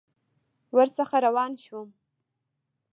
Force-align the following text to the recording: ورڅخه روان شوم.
ورڅخه 0.75 1.17
روان 1.25 1.51
شوم. 1.63 1.89